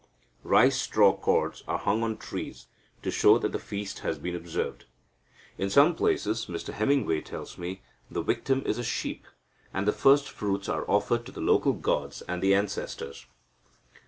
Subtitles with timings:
[0.41, 2.65] Rice straw cords are hung on trees,
[3.03, 4.85] to show that the feast has been observed.
[5.59, 9.27] [In some places, Mr Hemingway tells me, the victim is a sheep,
[9.71, 13.27] and the first fruits are offered to the local gods and the ancestors.